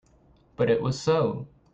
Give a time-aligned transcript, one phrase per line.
[0.57, 1.45] But it was so.